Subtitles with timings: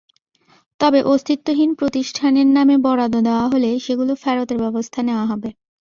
[0.79, 5.49] তবে অস্তিত্বহীন প্রতিষ্ঠানের নামে বরাদ্দ দেওয়া হলে সেগুলো ফেরতের ব্যবস্থা নেওয়া হবে।